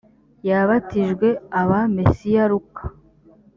yabatijwe 0.49 1.27
aba 1.61 1.79
mesiya 1.95 2.43
luka 2.51 2.83